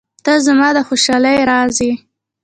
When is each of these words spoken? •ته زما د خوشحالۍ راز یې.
•ته 0.25 0.33
زما 0.45 0.69
د 0.75 0.77
خوشحالۍ 0.87 1.37
راز 1.49 1.75
یې. 1.85 1.93